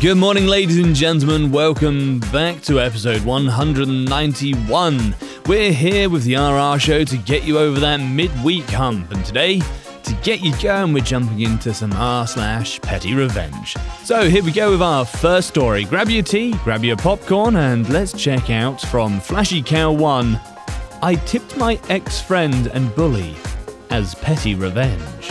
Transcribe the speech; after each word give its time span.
Good 0.00 0.16
morning, 0.16 0.46
ladies 0.46 0.78
and 0.78 0.94
gentlemen. 0.94 1.52
Welcome 1.52 2.20
back 2.32 2.62
to 2.62 2.80
episode 2.80 3.22
191. 3.22 5.14
We're 5.44 5.72
here 5.74 6.08
with 6.08 6.24
the 6.24 6.36
RR 6.36 6.78
show 6.78 7.04
to 7.04 7.16
get 7.18 7.44
you 7.44 7.58
over 7.58 7.78
that 7.80 7.98
midweek 7.98 8.64
hump, 8.70 9.10
and 9.12 9.22
today, 9.26 9.60
to 10.04 10.14
get 10.22 10.40
you 10.40 10.56
going, 10.62 10.94
we're 10.94 11.04
jumping 11.04 11.40
into 11.40 11.74
some 11.74 11.92
R 11.92 12.26
slash 12.26 12.80
petty 12.80 13.14
revenge. 13.14 13.76
So 14.02 14.30
here 14.30 14.42
we 14.42 14.52
go 14.52 14.70
with 14.70 14.80
our 14.80 15.04
first 15.04 15.48
story. 15.48 15.84
Grab 15.84 16.08
your 16.08 16.22
tea, 16.22 16.54
grab 16.64 16.82
your 16.82 16.96
popcorn, 16.96 17.56
and 17.56 17.86
let's 17.90 18.14
check 18.14 18.48
out 18.48 18.80
from 18.80 19.20
Flashy 19.20 19.62
Cow 19.62 19.92
1 19.92 20.40
I 21.02 21.14
tipped 21.26 21.58
my 21.58 21.78
ex 21.90 22.22
friend 22.22 22.68
and 22.68 22.94
bully 22.94 23.36
as 23.90 24.14
petty 24.14 24.54
revenge. 24.54 25.30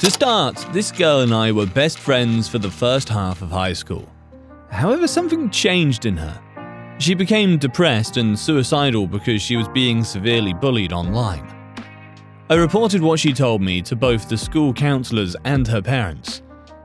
To 0.00 0.10
start, 0.10 0.56
this 0.72 0.90
girl 0.90 1.20
and 1.20 1.34
I 1.34 1.52
were 1.52 1.66
best 1.66 1.98
friends 1.98 2.48
for 2.48 2.56
the 2.58 2.70
first 2.70 3.06
half 3.06 3.42
of 3.42 3.50
high 3.50 3.74
school. 3.74 4.08
However, 4.70 5.06
something 5.06 5.50
changed 5.50 6.06
in 6.06 6.16
her. 6.16 6.96
She 6.98 7.12
became 7.12 7.58
depressed 7.58 8.16
and 8.16 8.38
suicidal 8.38 9.06
because 9.06 9.42
she 9.42 9.56
was 9.56 9.68
being 9.68 10.02
severely 10.02 10.54
bullied 10.54 10.94
online. 10.94 11.46
I 12.48 12.54
reported 12.54 13.02
what 13.02 13.20
she 13.20 13.34
told 13.34 13.60
me 13.60 13.82
to 13.82 13.94
both 13.94 14.26
the 14.26 14.38
school 14.38 14.72
counselors 14.72 15.36
and 15.44 15.68
her 15.68 15.82
parents, 15.82 16.40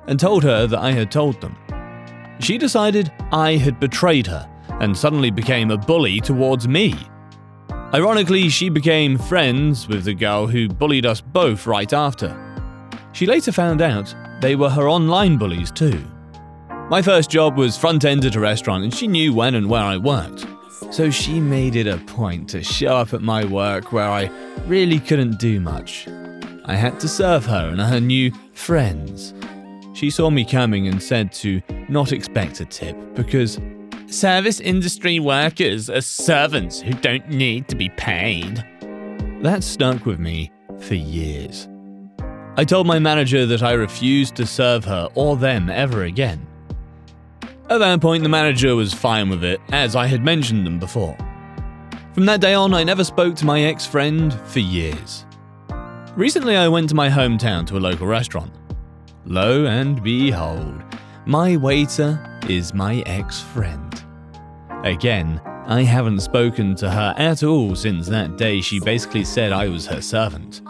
and 0.07 0.19
told 0.19 0.43
her 0.43 0.67
that 0.67 0.79
I 0.79 0.91
had 0.91 1.09
told 1.09 1.39
them. 1.39 1.55
She 2.41 2.57
decided 2.57 3.13
I 3.31 3.55
had 3.55 3.79
betrayed 3.79 4.27
her 4.27 4.45
and 4.81 4.95
suddenly 4.95 5.31
became 5.31 5.71
a 5.71 5.77
bully 5.77 6.19
towards 6.19 6.67
me. 6.67 6.93
Ironically, 7.93 8.49
she 8.49 8.67
became 8.67 9.17
friends 9.17 9.87
with 9.87 10.03
the 10.03 10.13
girl 10.13 10.47
who 10.47 10.67
bullied 10.67 11.05
us 11.05 11.21
both 11.21 11.65
right 11.65 11.93
after. 11.93 12.41
She 13.15 13.25
later 13.25 13.53
found 13.53 13.81
out 13.81 14.13
they 14.41 14.57
were 14.57 14.69
her 14.69 14.89
online 14.89 15.37
bullies 15.37 15.71
too. 15.71 16.03
My 16.89 17.01
first 17.01 17.29
job 17.29 17.57
was 17.57 17.77
front 17.77 18.03
end 18.03 18.25
at 18.25 18.35
a 18.35 18.41
restaurant, 18.41 18.83
and 18.83 18.93
she 18.93 19.07
knew 19.07 19.33
when 19.33 19.55
and 19.55 19.69
where 19.69 19.83
I 19.83 19.95
worked. 19.95 20.45
So 20.91 21.09
she 21.09 21.39
made 21.39 21.77
it 21.77 21.87
a 21.87 21.97
point 21.97 22.49
to 22.49 22.61
show 22.61 22.97
up 22.97 23.13
at 23.13 23.21
my 23.21 23.45
work 23.45 23.93
where 23.93 24.09
I 24.09 24.29
really 24.67 24.99
couldn't 24.99 25.39
do 25.39 25.61
much. 25.61 26.09
I 26.65 26.75
had 26.75 26.99
to 26.99 27.07
serve 27.07 27.45
her 27.45 27.69
and 27.69 27.79
her 27.79 28.01
new 28.01 28.33
friends. 28.51 29.33
She 29.93 30.09
saw 30.09 30.29
me 30.29 30.43
coming 30.43 30.85
and 30.89 31.01
said 31.01 31.31
to 31.35 31.61
not 31.87 32.11
expect 32.11 32.59
a 32.59 32.65
tip 32.65 32.97
because 33.15 33.61
service 34.07 34.59
industry 34.59 35.21
workers 35.21 35.89
are 35.89 36.01
servants 36.01 36.81
who 36.81 36.91
don't 36.91 37.29
need 37.29 37.69
to 37.69 37.77
be 37.77 37.87
paid. 37.87 38.57
That 39.41 39.63
stuck 39.63 40.05
with 40.05 40.19
me 40.19 40.51
for 40.81 40.95
years. 40.95 41.69
I 42.57 42.63
told 42.63 42.87
my 42.87 42.99
manager 42.99 43.45
that 43.47 43.61
I 43.61 43.73
refused 43.73 44.35
to 44.35 44.45
serve 44.45 44.85
her 44.85 45.09
or 45.13 45.35
them 45.35 45.69
ever 45.69 46.03
again. 46.03 46.47
At 47.69 47.79
that 47.79 47.99
point, 47.99 48.23
the 48.23 48.29
manager 48.29 48.75
was 48.75 48.93
fine 48.93 49.29
with 49.29 49.43
it, 49.43 49.59
as 49.73 49.95
I 49.95 50.07
had 50.07 50.23
mentioned 50.23 50.65
them 50.65 50.79
before. 50.79 51.17
From 52.13 52.25
that 52.27 52.39
day 52.39 52.53
on, 52.53 52.73
I 52.73 52.85
never 52.85 53.03
spoke 53.03 53.35
to 53.35 53.45
my 53.45 53.63
ex 53.63 53.85
friend 53.85 54.33
for 54.45 54.59
years. 54.59 55.25
Recently, 56.15 56.55
I 56.55 56.69
went 56.69 56.87
to 56.89 56.95
my 56.95 57.09
hometown 57.09 57.67
to 57.67 57.77
a 57.77 57.79
local 57.79 58.07
restaurant. 58.07 58.53
Lo 59.25 59.65
and 59.65 60.01
behold, 60.01 60.81
my 61.25 61.57
waiter 61.57 62.39
is 62.47 62.73
my 62.73 63.03
ex 63.05 63.41
friend. 63.41 64.01
Again, 64.85 65.41
I 65.65 65.81
haven't 65.81 66.21
spoken 66.21 66.75
to 66.75 66.89
her 66.89 67.13
at 67.17 67.43
all 67.43 67.75
since 67.75 68.07
that 68.07 68.37
day 68.37 68.61
she 68.61 68.79
basically 68.79 69.25
said 69.25 69.51
I 69.51 69.67
was 69.67 69.87
her 69.87 70.01
servant. 70.01 70.61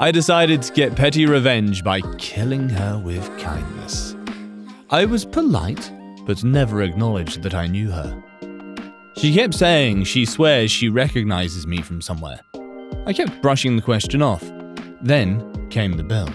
I 0.00 0.10
decided 0.10 0.62
to 0.62 0.72
get 0.72 0.96
petty 0.96 1.26
revenge 1.26 1.84
by 1.84 2.00
killing 2.16 2.70
her 2.70 2.98
with 2.98 3.22
kindness. 3.38 4.16
I 4.88 5.04
was 5.04 5.26
polite, 5.26 5.92
but 6.24 6.42
never 6.42 6.80
acknowledged 6.80 7.42
that 7.42 7.52
I 7.52 7.66
knew 7.66 7.90
her. 7.90 8.24
She 9.18 9.34
kept 9.34 9.52
saying 9.52 10.04
she 10.04 10.24
swears 10.24 10.70
she 10.70 10.88
recognizes 10.88 11.66
me 11.66 11.82
from 11.82 12.00
somewhere. 12.00 12.40
I 13.04 13.12
kept 13.12 13.42
brushing 13.42 13.76
the 13.76 13.82
question 13.82 14.22
off. 14.22 14.42
Then 15.02 15.68
came 15.68 15.98
the 15.98 16.02
bill. 16.02 16.30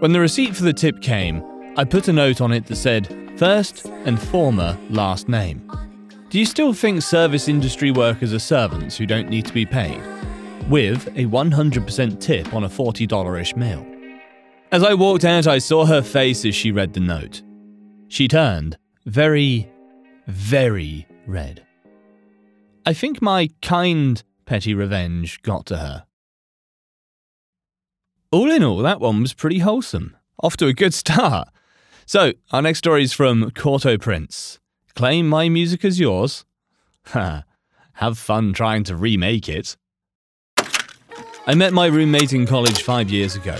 When 0.00 0.12
the 0.12 0.20
receipt 0.20 0.54
for 0.54 0.64
the 0.64 0.74
tip 0.74 1.00
came, 1.00 1.42
I 1.78 1.84
put 1.84 2.08
a 2.08 2.12
note 2.12 2.42
on 2.42 2.52
it 2.52 2.66
that 2.66 2.76
said, 2.76 3.32
first 3.38 3.86
and 4.04 4.20
former 4.20 4.76
last 4.90 5.26
name. 5.26 5.72
Do 6.28 6.38
you 6.38 6.44
still 6.44 6.74
think 6.74 7.00
service 7.00 7.48
industry 7.48 7.92
workers 7.92 8.34
are 8.34 8.38
servants 8.38 8.98
who 8.98 9.06
don't 9.06 9.30
need 9.30 9.46
to 9.46 9.54
be 9.54 9.64
paid? 9.64 10.02
With 10.66 11.06
a 11.08 11.24
100% 11.24 12.20
tip 12.20 12.52
on 12.52 12.64
a 12.64 12.68
$40 12.68 13.40
ish 13.40 13.56
meal. 13.56 13.86
As 14.70 14.82
I 14.82 14.92
walked 14.92 15.24
out, 15.24 15.46
I 15.46 15.58
saw 15.58 15.86
her 15.86 16.02
face 16.02 16.44
as 16.44 16.54
she 16.54 16.72
read 16.72 16.92
the 16.92 17.00
note. 17.00 17.42
She 18.08 18.28
turned 18.28 18.76
very, 19.06 19.70
very 20.26 21.06
red. 21.26 21.64
I 22.84 22.92
think 22.92 23.22
my 23.22 23.48
kind 23.62 24.22
petty 24.44 24.74
revenge 24.74 25.40
got 25.42 25.66
to 25.66 25.78
her. 25.78 26.04
All 28.30 28.50
in 28.50 28.62
all, 28.62 28.78
that 28.78 29.00
one 29.00 29.22
was 29.22 29.32
pretty 29.32 29.60
wholesome. 29.60 30.16
Off 30.42 30.56
to 30.58 30.66
a 30.66 30.74
good 30.74 30.92
start. 30.92 31.48
So, 32.04 32.32
our 32.52 32.62
next 32.62 32.78
story 32.78 33.02
is 33.02 33.12
from 33.12 33.50
Corto 33.52 33.98
Prince. 34.00 34.58
Claim 34.94 35.28
my 35.28 35.48
music 35.48 35.84
as 35.84 35.98
yours? 35.98 36.44
Ha, 37.06 37.44
have 37.94 38.18
fun 38.18 38.52
trying 38.52 38.84
to 38.84 38.96
remake 38.96 39.48
it. 39.48 39.76
I 41.48 41.54
met 41.54 41.72
my 41.72 41.86
roommate 41.86 42.34
in 42.34 42.44
college 42.44 42.82
five 42.82 43.08
years 43.08 43.34
ago. 43.34 43.56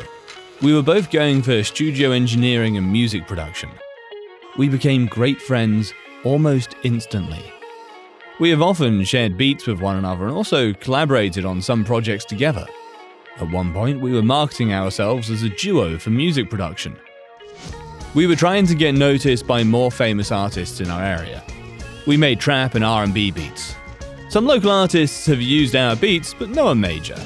We 0.60 0.75
were 0.75 0.82
both 0.82 1.10
going 1.10 1.41
for 1.41 1.65
studio 1.65 2.10
engineering 2.10 2.76
and 2.76 2.93
music 2.93 3.26
production. 3.26 3.71
We 4.59 4.69
became 4.69 5.06
great 5.06 5.41
friends 5.41 5.94
almost 6.22 6.76
instantly. 6.82 7.43
We 8.41 8.50
have 8.50 8.60
often 8.60 9.04
shared 9.04 9.38
beats 9.38 9.66
with 9.66 9.81
one 9.81 9.97
another 9.97 10.26
and 10.26 10.37
also 10.37 10.75
collaborated 10.75 11.47
on 11.47 11.62
some 11.62 11.82
projects 11.82 12.26
together. 12.26 12.66
At 13.38 13.50
one 13.50 13.72
point, 13.72 14.03
we 14.03 14.12
were 14.12 14.20
marketing 14.20 14.75
ourselves 14.75 15.31
as 15.31 15.43
a 15.43 15.49
duo 15.49 15.97
for 15.97 16.10
music 16.10 16.50
production. 16.50 16.94
We 18.15 18.26
were 18.26 18.37
trying 18.37 18.66
to 18.66 18.75
get 18.75 18.97
noticed 18.97 19.47
by 19.47 19.65
more 19.65 19.91
famous 19.91 20.31
artists 20.31 20.82
in 20.82 20.91
our 20.91 21.03
area. 21.03 21.43
We 22.06 22.19
made 22.19 22.38
trap 22.38 22.75
and 22.75 22.84
R&B 22.84 23.31
beats. 23.31 23.75
Some 24.28 24.44
local 24.44 24.70
artists 24.70 25.25
have 25.25 25.41
used 25.41 25.75
our 25.75 25.97
beats, 25.97 26.34
but 26.34 26.50
no 26.50 26.66
one 26.66 26.82
major. 26.82 27.16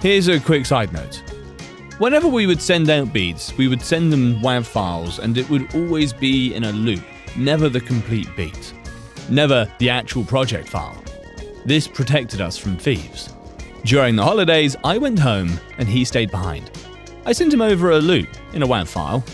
Here's 0.00 0.28
a 0.28 0.38
quick 0.38 0.64
side 0.64 0.92
note. 0.92 1.24
Whenever 1.98 2.28
we 2.28 2.46
would 2.46 2.62
send 2.62 2.88
out 2.88 3.12
beats, 3.12 3.56
we 3.58 3.66
would 3.66 3.82
send 3.82 4.12
them 4.12 4.40
WAV 4.40 4.64
files 4.64 5.18
and 5.18 5.36
it 5.36 5.50
would 5.50 5.74
always 5.74 6.12
be 6.12 6.54
in 6.54 6.62
a 6.62 6.70
loop, 6.70 7.02
never 7.36 7.68
the 7.68 7.80
complete 7.80 8.28
beat. 8.36 8.72
Never 9.28 9.68
the 9.80 9.90
actual 9.90 10.22
project 10.22 10.68
file. 10.68 11.02
This 11.64 11.88
protected 11.88 12.40
us 12.40 12.56
from 12.56 12.76
thieves. 12.76 13.34
During 13.84 14.14
the 14.14 14.22
holidays, 14.22 14.76
I 14.84 14.98
went 14.98 15.18
home 15.18 15.58
and 15.78 15.88
he 15.88 16.04
stayed 16.04 16.30
behind. 16.30 16.70
I 17.26 17.32
sent 17.32 17.52
him 17.52 17.60
over 17.60 17.90
a 17.90 17.98
loop 17.98 18.28
in 18.52 18.62
a 18.62 18.68
WAV 18.68 18.86
file, 18.86 19.24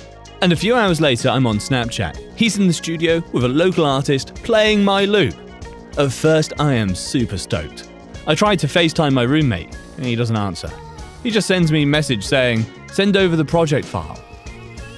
and 0.40 0.50
a 0.50 0.56
few 0.56 0.74
hours 0.74 0.98
later, 0.98 1.28
I'm 1.28 1.46
on 1.46 1.58
Snapchat. 1.58 2.38
He's 2.38 2.56
in 2.56 2.66
the 2.66 2.72
studio 2.72 3.22
with 3.32 3.44
a 3.44 3.48
local 3.48 3.84
artist 3.84 4.34
playing 4.36 4.82
my 4.82 5.04
loop. 5.04 5.34
At 5.98 6.10
first, 6.10 6.54
I 6.58 6.72
am 6.72 6.94
super 6.94 7.36
stoked. 7.36 7.90
I 8.26 8.34
tried 8.34 8.60
to 8.60 8.66
FaceTime 8.66 9.12
my 9.12 9.24
roommate, 9.24 9.76
and 9.96 10.06
he 10.06 10.16
doesn't 10.16 10.36
answer. 10.36 10.70
He 11.22 11.30
just 11.30 11.46
sends 11.46 11.72
me 11.72 11.82
a 11.82 11.86
message 11.86 12.24
saying, 12.24 12.64
send 12.92 13.16
over 13.16 13.36
the 13.36 13.44
project 13.44 13.86
file. 13.86 14.22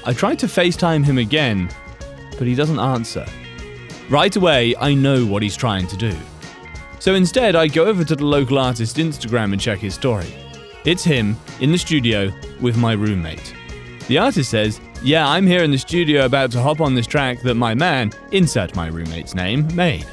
I 0.04 0.12
try 0.12 0.34
to 0.36 0.46
FaceTime 0.46 1.04
him 1.04 1.18
again, 1.18 1.68
but 2.38 2.46
he 2.46 2.54
doesn't 2.54 2.78
answer. 2.78 3.26
Right 4.08 4.34
away, 4.36 4.74
I 4.76 4.94
know 4.94 5.26
what 5.26 5.42
he's 5.42 5.56
trying 5.56 5.86
to 5.88 5.96
do. 5.96 6.14
So 6.98 7.14
instead, 7.14 7.56
I 7.56 7.68
go 7.68 7.84
over 7.84 8.04
to 8.04 8.16
the 8.16 8.24
local 8.24 8.58
artist 8.58 8.96
Instagram 8.96 9.52
and 9.52 9.60
check 9.60 9.78
his 9.78 9.94
story. 9.94 10.26
It's 10.84 11.04
him 11.04 11.36
in 11.60 11.72
the 11.72 11.78
studio 11.78 12.32
with 12.60 12.76
my 12.76 12.92
roommate. 12.92 13.54
The 14.08 14.18
artist 14.18 14.50
says, 14.50 14.80
Yeah, 15.02 15.28
I'm 15.28 15.46
here 15.46 15.64
in 15.64 15.70
the 15.72 15.78
studio 15.78 16.24
about 16.24 16.52
to 16.52 16.62
hop 16.62 16.80
on 16.80 16.94
this 16.94 17.06
track 17.06 17.40
that 17.42 17.54
my 17.54 17.74
man, 17.74 18.12
insert 18.30 18.76
my 18.76 18.86
roommate's 18.86 19.34
name, 19.34 19.66
made. 19.74 20.06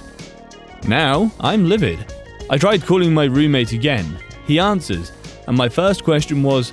Now, 0.88 1.32
I'm 1.40 1.70
livid. 1.70 2.12
I 2.50 2.58
tried 2.58 2.84
calling 2.84 3.14
my 3.14 3.26
roommate 3.26 3.72
again, 3.72 4.18
He 4.46 4.60
answers, 4.60 5.12
and 5.48 5.58
my 5.58 5.70
first 5.70 6.04
question 6.04 6.44
was, 6.44 6.72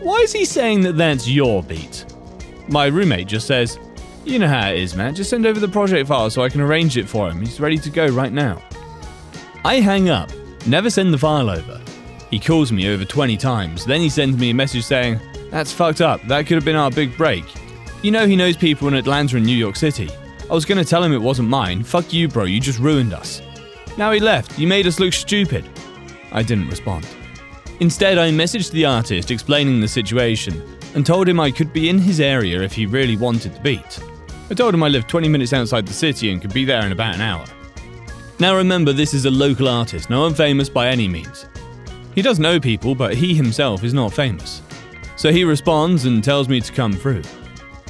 Why 0.00 0.16
is 0.18 0.32
he 0.32 0.44
saying 0.44 0.82
that 0.82 0.96
that's 0.96 1.28
your 1.28 1.62
beat? 1.62 2.04
My 2.68 2.86
roommate 2.86 3.28
just 3.28 3.46
says, 3.46 3.78
You 4.24 4.38
know 4.38 4.48
how 4.48 4.70
it 4.70 4.78
is, 4.78 4.94
man. 4.94 5.14
Just 5.14 5.30
send 5.30 5.46
over 5.46 5.60
the 5.60 5.68
project 5.68 6.08
file 6.08 6.30
so 6.30 6.42
I 6.42 6.48
can 6.48 6.60
arrange 6.60 6.96
it 6.96 7.08
for 7.08 7.30
him. 7.30 7.40
He's 7.40 7.60
ready 7.60 7.78
to 7.78 7.90
go 7.90 8.06
right 8.08 8.32
now. 8.32 8.62
I 9.64 9.80
hang 9.80 10.08
up, 10.08 10.30
never 10.66 10.90
send 10.90 11.12
the 11.12 11.18
file 11.18 11.50
over. 11.50 11.80
He 12.30 12.38
calls 12.38 12.72
me 12.72 12.88
over 12.88 13.04
20 13.04 13.36
times, 13.36 13.84
then 13.84 14.00
he 14.00 14.08
sends 14.08 14.38
me 14.38 14.50
a 14.50 14.54
message 14.54 14.84
saying, 14.84 15.20
That's 15.50 15.72
fucked 15.72 16.00
up. 16.00 16.22
That 16.28 16.46
could 16.46 16.56
have 16.56 16.64
been 16.64 16.76
our 16.76 16.90
big 16.90 17.16
break. 17.16 17.44
You 18.02 18.10
know 18.10 18.26
he 18.26 18.36
knows 18.36 18.56
people 18.56 18.88
in 18.88 18.94
Atlanta 18.94 19.36
and 19.36 19.46
New 19.46 19.56
York 19.56 19.76
City. 19.76 20.08
I 20.48 20.54
was 20.54 20.64
gonna 20.64 20.84
tell 20.84 21.02
him 21.02 21.12
it 21.12 21.20
wasn't 21.20 21.48
mine. 21.48 21.82
Fuck 21.82 22.12
you, 22.12 22.28
bro. 22.28 22.44
You 22.44 22.60
just 22.60 22.78
ruined 22.78 23.12
us. 23.12 23.42
Now 23.96 24.12
he 24.12 24.20
left. 24.20 24.58
You 24.58 24.66
made 24.66 24.86
us 24.86 25.00
look 25.00 25.12
stupid. 25.12 25.68
I 26.32 26.42
didn't 26.42 26.68
respond. 26.68 27.06
Instead, 27.80 28.16
I 28.16 28.30
messaged 28.30 28.70
the 28.70 28.86
artist 28.86 29.30
explaining 29.30 29.80
the 29.80 29.88
situation 29.88 30.62
and 30.94 31.04
told 31.04 31.28
him 31.28 31.38
I 31.38 31.50
could 31.50 31.72
be 31.72 31.88
in 31.88 31.98
his 31.98 32.20
area 32.20 32.62
if 32.62 32.72
he 32.72 32.86
really 32.86 33.16
wanted 33.16 33.54
the 33.54 33.60
beat. 33.60 34.00
I 34.50 34.54
told 34.54 34.72
him 34.72 34.82
I 34.82 34.88
lived 34.88 35.08
20 35.08 35.28
minutes 35.28 35.52
outside 35.52 35.86
the 35.86 35.92
city 35.92 36.30
and 36.30 36.40
could 36.40 36.54
be 36.54 36.64
there 36.64 36.86
in 36.86 36.92
about 36.92 37.14
an 37.14 37.20
hour. 37.20 37.44
Now 38.38 38.56
remember, 38.56 38.92
this 38.92 39.12
is 39.12 39.24
a 39.24 39.30
local 39.30 39.68
artist, 39.68 40.08
no 40.08 40.20
one 40.20 40.34
famous 40.34 40.68
by 40.68 40.88
any 40.88 41.08
means. 41.08 41.46
He 42.14 42.22
does 42.22 42.38
know 42.38 42.58
people, 42.58 42.94
but 42.94 43.14
he 43.14 43.34
himself 43.34 43.84
is 43.84 43.92
not 43.92 44.12
famous. 44.12 44.62
So 45.16 45.32
he 45.32 45.44
responds 45.44 46.06
and 46.06 46.24
tells 46.24 46.48
me 46.48 46.60
to 46.60 46.72
come 46.72 46.92
through. 46.92 47.22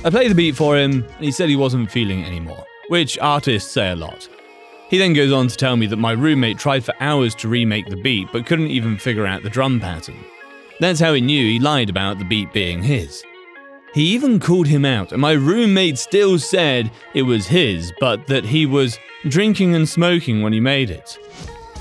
I 0.04 0.10
play 0.10 0.28
the 0.28 0.34
beat 0.34 0.56
for 0.56 0.76
him, 0.76 1.04
and 1.04 1.24
he 1.24 1.30
said 1.30 1.48
he 1.48 1.56
wasn't 1.56 1.90
feeling 1.90 2.20
it 2.20 2.26
anymore, 2.26 2.64
which 2.88 3.18
artists 3.18 3.70
say 3.70 3.90
a 3.90 3.96
lot. 3.96 4.28
He 4.88 4.98
then 4.98 5.14
goes 5.14 5.32
on 5.32 5.48
to 5.48 5.56
tell 5.56 5.76
me 5.76 5.86
that 5.86 5.96
my 5.96 6.12
roommate 6.12 6.58
tried 6.58 6.84
for 6.84 6.94
hours 7.00 7.34
to 7.36 7.48
remake 7.48 7.88
the 7.88 7.96
beat 7.96 8.28
but 8.32 8.46
couldn't 8.46 8.68
even 8.68 8.98
figure 8.98 9.26
out 9.26 9.42
the 9.42 9.50
drum 9.50 9.80
pattern. 9.80 10.24
That's 10.78 11.00
how 11.00 11.14
he 11.14 11.20
knew 11.20 11.44
he 11.44 11.58
lied 11.58 11.90
about 11.90 12.18
the 12.18 12.24
beat 12.24 12.52
being 12.52 12.82
his. 12.82 13.24
He 13.94 14.12
even 14.12 14.38
called 14.38 14.66
him 14.66 14.84
out, 14.84 15.12
and 15.12 15.20
my 15.20 15.32
roommate 15.32 15.98
still 15.98 16.38
said 16.38 16.90
it 17.14 17.22
was 17.22 17.46
his, 17.46 17.92
but 17.98 18.26
that 18.26 18.44
he 18.44 18.66
was 18.66 18.98
drinking 19.28 19.74
and 19.74 19.88
smoking 19.88 20.42
when 20.42 20.52
he 20.52 20.60
made 20.60 20.90
it. 20.90 21.18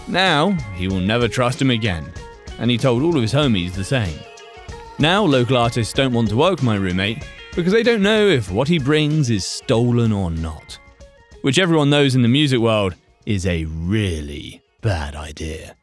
Now, 0.08 0.52
he 0.76 0.88
will 0.88 1.02
never 1.02 1.28
trust 1.28 1.62
him 1.62 1.72
again, 1.72 2.12
and 2.58 2.72
he 2.72 2.78
told 2.78 3.04
all 3.04 3.16
of 3.16 3.22
his 3.22 3.34
homies 3.34 3.74
the 3.74 3.84
same. 3.84 4.18
Now, 4.98 5.24
local 5.24 5.58
artists 5.58 5.94
don't 5.94 6.14
want 6.14 6.30
to 6.30 6.38
work 6.38 6.64
my 6.64 6.76
roommate 6.76 7.24
because 7.54 7.74
they 7.74 7.84
don't 7.84 8.02
know 8.02 8.28
if 8.28 8.50
what 8.50 8.70
he 8.70 8.80
brings 8.80 9.30
is 9.30 9.46
stolen 9.46 10.14
or 10.14 10.32
not 10.32 10.80
which 11.46 11.60
everyone 11.60 11.92
knows 11.92 12.16
in 12.16 12.24
the 12.24 12.28
music 12.28 12.58
world 12.58 12.96
is 13.28 13.46
a 13.46 13.66
really 13.66 14.64
bad 14.82 15.16
idea. 15.16 15.76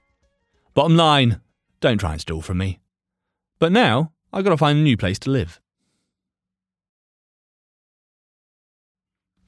Bottom 0.74 0.96
line, 0.96 1.40
don't 1.78 1.98
try 1.98 2.10
and 2.10 2.20
steal 2.20 2.40
from 2.40 2.58
me. 2.58 2.80
But 3.60 3.70
now, 3.70 4.10
I've 4.32 4.42
got 4.42 4.50
to 4.50 4.56
find 4.56 4.80
a 4.80 4.82
new 4.82 4.96
place 4.96 5.20
to 5.20 5.30
live. 5.30 5.60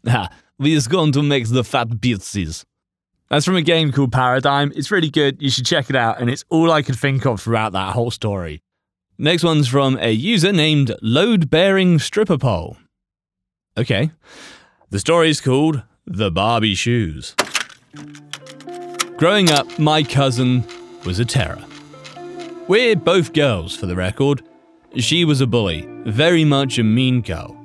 Ah, 0.06 0.31
we's 0.56 0.87
going 0.87 1.11
to 1.11 1.20
make 1.20 1.49
the 1.49 1.64
fat 1.64 1.88
pizzas. 1.88 2.64
That's 3.28 3.44
from 3.44 3.56
a 3.56 3.62
game 3.62 3.90
called 3.90 4.12
Paradigm. 4.12 4.72
It's 4.76 4.93
really 4.93 5.11
good. 5.11 5.43
You 5.43 5.50
should 5.50 5.66
check 5.66 5.90
it 5.90 5.96
out, 5.96 6.20
and 6.20 6.31
it's 6.31 6.44
all 6.49 6.70
I 6.70 6.82
could 6.82 6.96
think 6.96 7.26
of 7.26 7.40
throughout 7.40 7.72
that 7.72 7.93
whole 7.93 8.12
story. 8.12 8.62
Next 9.19 9.43
one's 9.43 9.66
from 9.66 9.99
a 10.00 10.12
user 10.12 10.52
named 10.52 10.94
Load 11.02 11.50
Bearing 11.50 11.99
Stripper 11.99 12.38
Pole. 12.38 12.76
Okay. 13.76 14.12
The 14.90 15.00
story 15.00 15.28
is 15.28 15.40
called 15.40 15.82
the 16.06 16.31
Barbie 16.31 16.75
Shoes. 16.75 17.35
Growing 19.17 19.51
up, 19.51 19.79
my 19.79 20.03
cousin 20.03 20.62
was 21.06 21.19
a 21.19 21.25
terror. 21.25 21.65
We're 22.69 22.95
both 22.95 23.33
girls, 23.33 23.75
for 23.75 23.87
the 23.87 23.97
record. 23.97 24.43
She 24.97 25.25
was 25.25 25.41
a 25.41 25.47
bully, 25.47 25.89
very 26.05 26.45
much 26.45 26.79
a 26.79 26.85
mean 26.85 27.23
girl. 27.23 27.56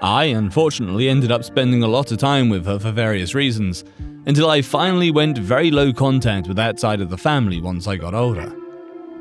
I, 0.00 0.26
unfortunately, 0.26 1.08
ended 1.08 1.32
up 1.32 1.42
spending 1.42 1.82
a 1.82 1.88
lot 1.88 2.12
of 2.12 2.18
time 2.18 2.48
with 2.48 2.66
her 2.66 2.78
for 2.78 2.92
various 2.92 3.34
reasons, 3.34 3.84
until 4.26 4.48
I 4.48 4.62
finally 4.62 5.10
went 5.10 5.36
very 5.36 5.72
low 5.72 5.92
contact 5.92 6.46
with 6.46 6.56
that 6.56 6.78
side 6.78 7.00
of 7.00 7.10
the 7.10 7.18
family 7.18 7.60
once 7.60 7.88
I 7.88 7.96
got 7.96 8.14
older. 8.14 8.54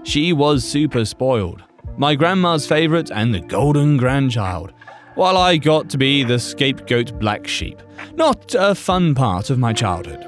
She 0.03 0.33
was 0.33 0.63
super 0.63 1.03
spoiled, 1.03 1.63
my 1.97 2.13
grandma's 2.13 2.67
favourite 2.67 3.09
and 3.09 3.33
the 3.33 3.39
golden 3.39 3.97
grandchild, 3.97 4.71
while 5.17 5.35
I 5.35 5.57
got 5.57 5.89
to 5.89 5.97
be 5.97 6.23
the 6.23 6.37
scapegoat 6.37 7.19
black 7.19 7.47
sheep. 7.47 7.81
Not 8.15 8.53
a 8.57 8.75
fun 8.75 9.15
part 9.15 9.49
of 9.49 9.57
my 9.57 9.73
childhood. 9.73 10.23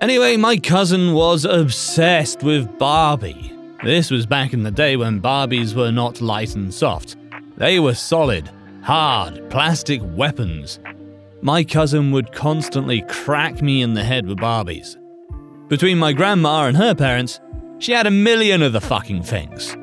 Anyway, 0.00 0.38
my 0.38 0.56
cousin 0.56 1.12
was 1.12 1.44
obsessed 1.44 2.42
with 2.42 2.78
Barbie. 2.78 3.52
This 3.84 4.10
was 4.10 4.24
back 4.24 4.54
in 4.54 4.62
the 4.62 4.70
day 4.70 4.96
when 4.96 5.20
Barbies 5.20 5.74
were 5.74 5.92
not 5.92 6.22
light 6.22 6.54
and 6.54 6.72
soft. 6.72 7.16
They 7.58 7.78
were 7.80 7.94
solid, 7.94 8.50
hard, 8.82 9.50
plastic 9.50 10.00
weapons. 10.02 10.80
My 11.42 11.62
cousin 11.62 12.12
would 12.12 12.32
constantly 12.32 13.02
crack 13.08 13.60
me 13.60 13.82
in 13.82 13.92
the 13.92 14.04
head 14.04 14.26
with 14.26 14.38
Barbies. 14.38 14.96
Between 15.68 15.98
my 15.98 16.14
grandma 16.14 16.64
and 16.64 16.78
her 16.78 16.94
parents, 16.94 17.40
she 17.78 17.92
had 17.92 18.06
a 18.06 18.10
million 18.10 18.62
of 18.62 18.72
the 18.72 18.80
fucking 18.80 19.22
things 19.24 19.76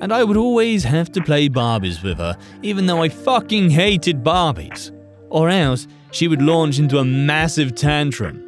and 0.00 0.12
I 0.12 0.24
would 0.24 0.36
always 0.36 0.84
have 0.84 1.10
to 1.12 1.22
play 1.22 1.48
Barbies 1.48 2.02
with 2.02 2.18
her, 2.18 2.36
even 2.62 2.86
though 2.86 3.02
I 3.02 3.08
fucking 3.08 3.70
hated 3.70 4.22
Barbies. 4.22 4.92
Or 5.30 5.48
else, 5.48 5.86
she 6.12 6.28
would 6.28 6.42
launch 6.42 6.78
into 6.78 6.98
a 6.98 7.04
massive 7.04 7.74
tantrum. 7.74 8.42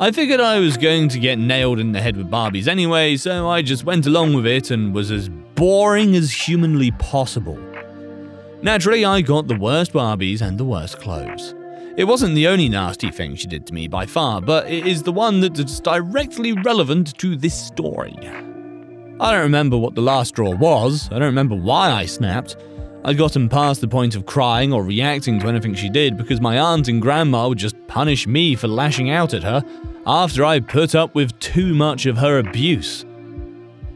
I 0.00 0.10
figured 0.10 0.40
I 0.40 0.58
was 0.58 0.76
going 0.76 1.08
to 1.10 1.20
get 1.20 1.38
nailed 1.38 1.78
in 1.78 1.92
the 1.92 2.00
head 2.00 2.16
with 2.16 2.30
Barbies 2.30 2.66
anyway, 2.66 3.16
so 3.16 3.48
I 3.48 3.62
just 3.62 3.84
went 3.84 4.06
along 4.06 4.34
with 4.34 4.46
it 4.46 4.70
and 4.70 4.92
was 4.92 5.10
as 5.10 5.28
boring 5.28 6.16
as 6.16 6.32
humanly 6.32 6.90
possible. 6.92 7.58
Naturally, 8.60 9.04
I 9.04 9.20
got 9.20 9.46
the 9.46 9.56
worst 9.56 9.92
Barbies 9.92 10.40
and 10.40 10.58
the 10.58 10.64
worst 10.64 10.98
clothes. 10.98 11.54
It 11.96 12.04
wasn't 12.04 12.34
the 12.34 12.48
only 12.48 12.68
nasty 12.68 13.10
thing 13.10 13.36
she 13.36 13.46
did 13.46 13.66
to 13.68 13.74
me 13.74 13.86
by 13.86 14.04
far, 14.04 14.40
but 14.40 14.68
it 14.68 14.84
is 14.84 15.04
the 15.04 15.12
one 15.12 15.40
that 15.42 15.56
is 15.60 15.78
directly 15.78 16.52
relevant 16.52 17.16
to 17.18 17.36
this 17.36 17.54
story. 17.54 18.16
I 19.24 19.30
don't 19.30 19.40
remember 19.40 19.78
what 19.78 19.94
the 19.94 20.02
last 20.02 20.28
straw 20.28 20.50
was, 20.50 21.08
I 21.10 21.14
don't 21.14 21.22
remember 21.22 21.54
why 21.54 21.90
I 21.90 22.04
snapped. 22.04 22.58
I'd 23.06 23.16
gotten 23.16 23.48
past 23.48 23.80
the 23.80 23.88
point 23.88 24.16
of 24.16 24.26
crying 24.26 24.70
or 24.70 24.84
reacting 24.84 25.40
to 25.40 25.48
anything 25.48 25.72
she 25.72 25.88
did 25.88 26.18
because 26.18 26.42
my 26.42 26.58
aunt 26.58 26.88
and 26.88 27.00
grandma 27.00 27.48
would 27.48 27.56
just 27.56 27.74
punish 27.86 28.26
me 28.26 28.54
for 28.54 28.68
lashing 28.68 29.08
out 29.08 29.32
at 29.32 29.42
her 29.42 29.64
after 30.06 30.44
I 30.44 30.60
put 30.60 30.94
up 30.94 31.14
with 31.14 31.38
too 31.40 31.74
much 31.74 32.04
of 32.04 32.18
her 32.18 32.38
abuse. 32.38 33.06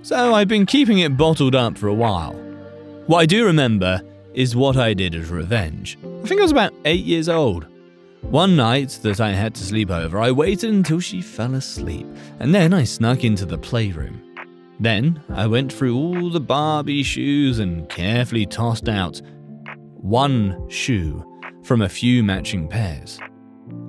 So 0.01 0.33
I've 0.33 0.49
been 0.49 0.65
keeping 0.65 1.01
it 1.01 1.19
bottled 1.19 1.55
up 1.55 1.77
for 1.77 1.89
a 1.89 1.95
while. 1.95 2.33
What 3.07 3.19
I 3.19 3.27
do 3.27 3.45
remember 3.45 4.01
is 4.33 4.57
what 4.57 4.79
I 4.79 4.95
did 4.95 5.15
as 5.15 5.29
revenge. 5.29 5.99
I 6.25 6.27
think 6.27 6.41
I 6.41 6.45
was 6.45 6.53
about 6.53 6.73
eight 6.87 7.05
years 7.05 7.29
old. 7.29 7.67
One 8.23 8.57
night 8.57 8.99
that 9.03 9.21
I 9.21 9.33
had 9.33 9.55
to 9.57 9.63
sleep 9.63 9.91
over, 9.91 10.21
I 10.21 10.31
waited 10.31 10.71
until 10.71 11.01
she 11.01 11.21
fell 11.21 11.55
asleep, 11.55 12.07
and 12.41 12.55
then 12.55 12.73
I 12.73 12.85
snuck 12.85 13.25
into 13.25 13.45
the 13.45 13.59
playroom. 13.59 14.23
Then 14.81 15.21
I 15.31 15.47
went 15.47 15.73
through 15.73 15.97
all 15.97 16.31
the 16.31 16.41
Barbie 16.41 17.03
shoes 17.03 17.59
and 17.59 17.89
carefully 17.89 18.47
tossed 18.47 18.89
out 18.89 19.21
one 19.95 20.69
shoe 20.69 21.25
from 21.65 21.83
a 21.83 21.89
few 21.89 22.23
matching 22.23 22.69
pairs. 22.69 23.19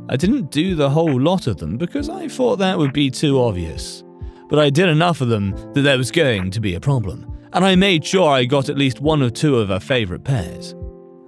I 0.09 0.17
didn't 0.17 0.51
do 0.51 0.73
the 0.73 0.89
whole 0.89 1.21
lot 1.21 1.45
of 1.45 1.57
them 1.57 1.77
because 1.77 2.09
I 2.09 2.27
thought 2.27 2.57
that 2.57 2.77
would 2.77 2.93
be 2.93 3.11
too 3.11 3.39
obvious. 3.39 4.03
But 4.49 4.57
I 4.57 4.71
did 4.71 4.89
enough 4.89 5.21
of 5.21 5.27
them 5.27 5.51
that 5.73 5.81
there 5.81 5.97
was 5.97 6.09
going 6.09 6.49
to 6.51 6.59
be 6.59 6.73
a 6.73 6.79
problem, 6.79 7.31
and 7.53 7.63
I 7.63 7.75
made 7.75 8.03
sure 8.03 8.31
I 8.31 8.45
got 8.45 8.69
at 8.69 8.77
least 8.77 8.99
one 8.99 9.21
or 9.21 9.29
two 9.29 9.57
of 9.57 9.69
her 9.69 9.79
favourite 9.79 10.23
pairs. 10.23 10.73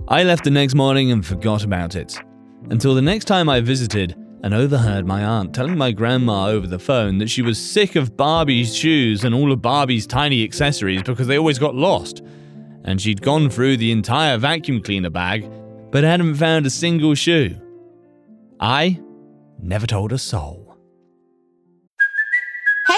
I 0.08 0.24
left 0.24 0.44
the 0.44 0.50
next 0.50 0.74
morning 0.74 1.12
and 1.12 1.24
forgot 1.24 1.64
about 1.64 1.96
it. 1.96 2.20
Until 2.72 2.96
the 2.96 3.02
next 3.02 3.26
time 3.26 3.48
I 3.48 3.62
visited, 3.62 4.16
and 4.44 4.54
overheard 4.54 5.06
my 5.06 5.24
aunt 5.24 5.54
telling 5.54 5.78
my 5.78 5.92
grandma 5.92 6.48
over 6.48 6.66
the 6.68 6.80
phone 6.80 7.20
that 7.20 7.30
she 7.30 7.42
was 7.42 7.60
sick 7.60 7.96
of 7.96 8.18
Barbie's 8.18 8.76
shoes 8.76 9.24
and 9.24 9.36
all 9.36 9.52
of 9.52 9.62
Barbie's 9.62 10.08
tiny 10.08 10.44
accessories 10.44 11.04
because 11.04 11.28
they 11.28 11.38
always 11.38 11.60
got 11.60 11.76
lost. 11.76 12.22
And 12.84 13.00
she'd 13.00 13.22
gone 13.22 13.50
through 13.50 13.78
the 13.78 13.92
entire 13.92 14.38
vacuum 14.38 14.82
cleaner 14.82 15.12
bag, 15.12 15.50
but 15.92 16.04
hadn't 16.04 16.36
found 16.36 16.66
a 16.66 16.72
single 16.72 17.14
shoe. 17.14 17.56
I 18.60 19.00
never 19.62 19.86
told 19.86 20.12
a 20.12 20.18
soul. 20.18 20.61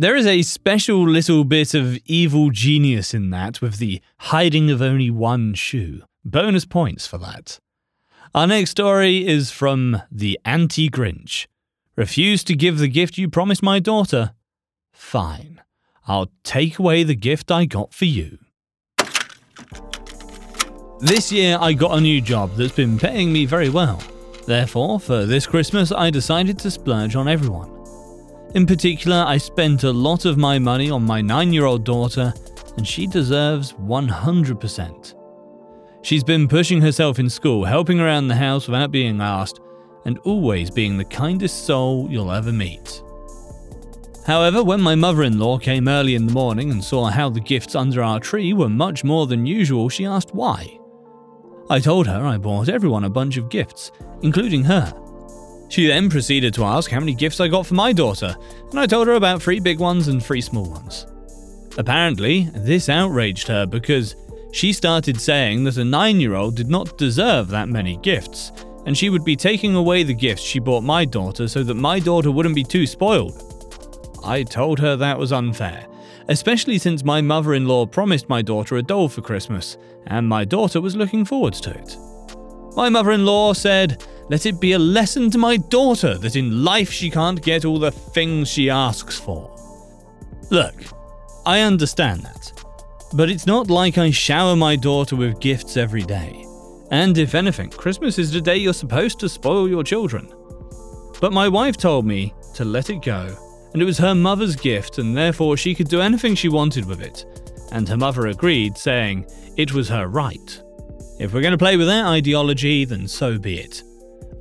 There 0.00 0.16
is 0.16 0.26
a 0.26 0.40
special 0.40 1.06
little 1.06 1.44
bit 1.44 1.74
of 1.74 1.98
evil 2.06 2.48
genius 2.48 3.12
in 3.12 3.28
that 3.32 3.60
with 3.60 3.76
the 3.76 4.00
hiding 4.16 4.70
of 4.70 4.80
only 4.80 5.10
one 5.10 5.52
shoe. 5.52 6.04
Bonus 6.24 6.64
points 6.64 7.06
for 7.06 7.18
that. 7.18 7.60
Our 8.34 8.46
next 8.46 8.70
story 8.70 9.28
is 9.28 9.50
from 9.50 10.00
the 10.10 10.40
Anti 10.42 10.88
Grinch. 10.88 11.48
Refuse 11.96 12.42
to 12.44 12.56
give 12.56 12.78
the 12.78 12.88
gift 12.88 13.18
you 13.18 13.28
promised 13.28 13.62
my 13.62 13.78
daughter? 13.78 14.32
Fine. 14.90 15.60
I'll 16.08 16.30
take 16.44 16.78
away 16.78 17.02
the 17.02 17.14
gift 17.14 17.50
I 17.50 17.66
got 17.66 17.92
for 17.92 18.06
you. 18.06 18.38
This 21.00 21.30
year 21.30 21.58
I 21.60 21.74
got 21.74 21.98
a 21.98 22.00
new 22.00 22.22
job 22.22 22.56
that's 22.56 22.72
been 22.72 22.98
paying 22.98 23.34
me 23.34 23.44
very 23.44 23.68
well. 23.68 24.02
Therefore, 24.46 24.98
for 24.98 25.26
this 25.26 25.46
Christmas, 25.46 25.92
I 25.92 26.08
decided 26.08 26.58
to 26.60 26.70
splurge 26.70 27.16
on 27.16 27.28
everyone. 27.28 27.79
In 28.54 28.66
particular, 28.66 29.24
I 29.26 29.38
spent 29.38 29.84
a 29.84 29.92
lot 29.92 30.24
of 30.24 30.36
my 30.36 30.58
money 30.58 30.90
on 30.90 31.04
my 31.04 31.20
nine 31.20 31.52
year 31.52 31.66
old 31.66 31.84
daughter, 31.84 32.34
and 32.76 32.86
she 32.86 33.06
deserves 33.06 33.72
100%. 33.74 35.14
She's 36.02 36.24
been 36.24 36.48
pushing 36.48 36.80
herself 36.80 37.20
in 37.20 37.30
school, 37.30 37.64
helping 37.64 38.00
around 38.00 38.26
the 38.26 38.34
house 38.34 38.66
without 38.66 38.90
being 38.90 39.20
asked, 39.20 39.60
and 40.04 40.18
always 40.20 40.68
being 40.68 40.96
the 40.96 41.04
kindest 41.04 41.64
soul 41.64 42.08
you'll 42.10 42.32
ever 42.32 42.50
meet. 42.50 43.02
However, 44.26 44.64
when 44.64 44.80
my 44.80 44.96
mother 44.96 45.22
in 45.22 45.38
law 45.38 45.56
came 45.56 45.86
early 45.86 46.16
in 46.16 46.26
the 46.26 46.32
morning 46.32 46.72
and 46.72 46.82
saw 46.82 47.06
how 47.06 47.30
the 47.30 47.40
gifts 47.40 47.76
under 47.76 48.02
our 48.02 48.18
tree 48.18 48.52
were 48.52 48.68
much 48.68 49.04
more 49.04 49.26
than 49.26 49.46
usual, 49.46 49.88
she 49.88 50.06
asked 50.06 50.34
why. 50.34 50.76
I 51.68 51.78
told 51.78 52.08
her 52.08 52.26
I 52.26 52.36
bought 52.36 52.68
everyone 52.68 53.04
a 53.04 53.10
bunch 53.10 53.36
of 53.36 53.48
gifts, 53.48 53.92
including 54.22 54.64
her. 54.64 54.92
She 55.70 55.86
then 55.86 56.10
proceeded 56.10 56.52
to 56.54 56.64
ask 56.64 56.90
how 56.90 56.98
many 56.98 57.14
gifts 57.14 57.40
I 57.40 57.46
got 57.46 57.64
for 57.64 57.74
my 57.74 57.92
daughter, 57.92 58.36
and 58.70 58.80
I 58.80 58.86
told 58.86 59.06
her 59.06 59.14
about 59.14 59.40
three 59.40 59.60
big 59.60 59.78
ones 59.78 60.08
and 60.08 60.22
three 60.22 60.40
small 60.40 60.68
ones. 60.68 61.06
Apparently, 61.78 62.50
this 62.54 62.88
outraged 62.88 63.46
her 63.46 63.66
because 63.66 64.16
she 64.52 64.72
started 64.72 65.20
saying 65.20 65.62
that 65.64 65.76
a 65.76 65.84
nine 65.84 66.18
year 66.18 66.34
old 66.34 66.56
did 66.56 66.68
not 66.68 66.98
deserve 66.98 67.48
that 67.48 67.68
many 67.68 67.96
gifts, 67.98 68.50
and 68.84 68.98
she 68.98 69.10
would 69.10 69.24
be 69.24 69.36
taking 69.36 69.76
away 69.76 70.02
the 70.02 70.12
gifts 70.12 70.42
she 70.42 70.58
bought 70.58 70.82
my 70.82 71.04
daughter 71.04 71.46
so 71.46 71.62
that 71.62 71.74
my 71.74 72.00
daughter 72.00 72.32
wouldn't 72.32 72.56
be 72.56 72.64
too 72.64 72.84
spoiled. 72.84 73.40
I 74.24 74.42
told 74.42 74.80
her 74.80 74.96
that 74.96 75.18
was 75.18 75.32
unfair, 75.32 75.86
especially 76.26 76.78
since 76.78 77.04
my 77.04 77.20
mother 77.20 77.54
in 77.54 77.68
law 77.68 77.86
promised 77.86 78.28
my 78.28 78.42
daughter 78.42 78.76
a 78.76 78.82
doll 78.82 79.08
for 79.08 79.22
Christmas, 79.22 79.76
and 80.08 80.28
my 80.28 80.44
daughter 80.44 80.80
was 80.80 80.96
looking 80.96 81.24
forward 81.24 81.54
to 81.54 81.70
it. 81.70 81.96
My 82.76 82.88
mother 82.88 83.12
in 83.12 83.24
law 83.24 83.52
said, 83.52 84.04
Let 84.28 84.46
it 84.46 84.60
be 84.60 84.72
a 84.72 84.78
lesson 84.78 85.30
to 85.30 85.38
my 85.38 85.56
daughter 85.56 86.16
that 86.18 86.36
in 86.36 86.64
life 86.64 86.90
she 86.90 87.10
can't 87.10 87.42
get 87.42 87.64
all 87.64 87.78
the 87.78 87.90
things 87.90 88.48
she 88.48 88.70
asks 88.70 89.18
for. 89.18 89.56
Look, 90.50 90.74
I 91.46 91.60
understand 91.60 92.22
that. 92.22 92.52
But 93.12 93.28
it's 93.28 93.46
not 93.46 93.70
like 93.70 93.98
I 93.98 94.10
shower 94.10 94.54
my 94.54 94.76
daughter 94.76 95.16
with 95.16 95.40
gifts 95.40 95.76
every 95.76 96.02
day. 96.02 96.46
And 96.90 97.18
if 97.18 97.34
anything, 97.34 97.70
Christmas 97.70 98.18
is 98.18 98.32
the 98.32 98.40
day 98.40 98.56
you're 98.56 98.72
supposed 98.72 99.20
to 99.20 99.28
spoil 99.28 99.68
your 99.68 99.84
children. 99.84 100.32
But 101.20 101.32
my 101.32 101.48
wife 101.48 101.76
told 101.76 102.06
me 102.06 102.34
to 102.54 102.64
let 102.64 102.90
it 102.90 103.02
go, 103.02 103.36
and 103.72 103.82
it 103.82 103.84
was 103.84 103.98
her 103.98 104.14
mother's 104.14 104.56
gift, 104.56 104.98
and 104.98 105.16
therefore 105.16 105.56
she 105.56 105.74
could 105.74 105.88
do 105.88 106.00
anything 106.00 106.34
she 106.34 106.48
wanted 106.48 106.84
with 106.84 107.00
it. 107.00 107.24
And 107.72 107.88
her 107.88 107.96
mother 107.96 108.28
agreed, 108.28 108.76
saying 108.76 109.26
it 109.56 109.72
was 109.72 109.88
her 109.88 110.08
right. 110.08 110.62
If 111.20 111.32
we're 111.32 111.42
going 111.42 111.52
to 111.52 111.58
play 111.58 111.76
with 111.76 111.86
that 111.86 112.06
ideology, 112.06 112.84
then 112.84 113.06
so 113.06 113.38
be 113.38 113.60
it. 113.60 113.82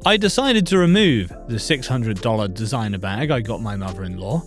I 0.06 0.18
decided 0.18 0.66
to 0.68 0.78
remove 0.78 1.30
the 1.48 1.56
$600 1.56 2.54
designer 2.54 2.98
bag 2.98 3.32
I 3.32 3.42
got 3.42 3.62
my 3.62 3.76
mother 3.76 4.04
in 4.06 4.18
law 4.18 4.42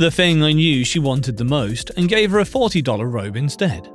the 0.00 0.10
thing 0.10 0.42
I 0.42 0.52
knew 0.52 0.82
she 0.82 0.98
wanted 0.98 1.36
the 1.36 1.44
most, 1.44 1.90
and 1.98 2.08
gave 2.08 2.30
her 2.30 2.40
a 2.40 2.44
$40 2.44 3.12
robe 3.12 3.36
instead. 3.36 3.86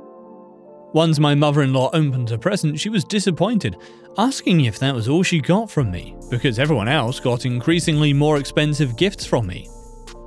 Once 0.94 1.18
my 1.18 1.34
mother 1.34 1.62
in 1.62 1.72
law 1.72 1.90
opened 1.92 2.30
her 2.30 2.38
present, 2.38 2.78
she 2.78 2.88
was 2.88 3.02
disappointed, 3.02 3.76
asking 4.16 4.60
if 4.60 4.78
that 4.78 4.94
was 4.94 5.08
all 5.08 5.24
she 5.24 5.40
got 5.40 5.68
from 5.68 5.90
me, 5.90 6.16
because 6.30 6.60
everyone 6.60 6.86
else 6.86 7.18
got 7.18 7.44
increasingly 7.44 8.12
more 8.12 8.38
expensive 8.38 8.96
gifts 8.96 9.26
from 9.26 9.48
me. 9.48 9.68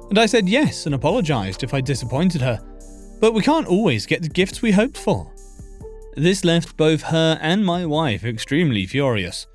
And 0.10 0.20
I 0.20 0.26
said 0.26 0.50
yes 0.50 0.86
and 0.86 0.96
apologised 0.96 1.64
if 1.64 1.74
I 1.74 1.80
disappointed 1.80 2.42
her, 2.42 2.60
but 3.22 3.34
we 3.34 3.42
can't 3.42 3.68
always 3.68 4.06
get 4.06 4.22
the 4.22 4.28
gifts 4.28 4.62
we 4.62 4.74
hoped 4.74 4.98
for. 4.98 5.32
This 6.16 6.44
left 6.44 6.76
both 6.76 7.04
her 7.04 7.38
and 7.42 7.66
my 7.66 7.86
wife 7.86 8.24
extremely 8.24 8.86
furious. 8.86 9.48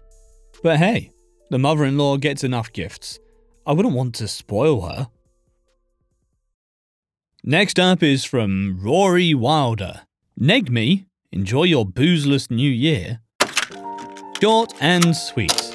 But 0.62 0.78
hey, 0.78 1.10
the 1.50 1.58
mother 1.58 1.84
in 1.84 1.98
law 1.98 2.16
gets 2.16 2.44
enough 2.44 2.72
gifts. 2.72 3.18
I 3.66 3.72
wouldn't 3.72 3.94
want 3.94 4.14
to 4.16 4.28
spoil 4.28 4.82
her. 4.82 5.08
Next 7.42 7.78
up 7.78 8.02
is 8.02 8.24
from 8.24 8.78
Rory 8.80 9.34
Wilder. 9.34 10.02
Neg 10.36 10.70
me, 10.70 11.06
enjoy 11.32 11.64
your 11.64 11.84
boozeless 11.84 12.50
new 12.50 12.70
year. 12.70 13.20
Short 14.40 14.72
and 14.80 15.14
sweet. 15.16 15.74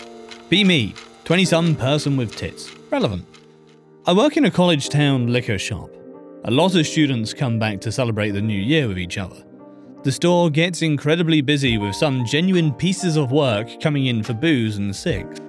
Be 0.49 0.63
me, 0.63 0.93
20 1.25 1.45
some 1.45 1.75
person 1.75 2.17
with 2.17 2.35
tits. 2.35 2.71
Relevant. 2.91 3.25
I 4.05 4.13
work 4.13 4.37
in 4.37 4.45
a 4.45 4.51
college 4.51 4.89
town 4.89 5.27
liquor 5.27 5.59
shop. 5.59 5.89
A 6.45 6.51
lot 6.51 6.75
of 6.75 6.87
students 6.87 7.33
come 7.33 7.59
back 7.59 7.81
to 7.81 7.91
celebrate 7.91 8.31
the 8.31 8.41
new 8.41 8.59
year 8.59 8.87
with 8.87 8.97
each 8.97 9.17
other. 9.17 9.43
The 10.01 10.11
store 10.13 10.49
gets 10.49 10.81
incredibly 10.81 11.41
busy 11.41 11.77
with 11.77 11.93
some 11.93 12.25
genuine 12.25 12.73
pieces 12.73 13.17
of 13.17 13.33
work 13.33 13.81
coming 13.81 14.05
in 14.05 14.23
for 14.23 14.33
booze 14.33 14.77
and 14.77 14.95
cigs. 14.95 15.39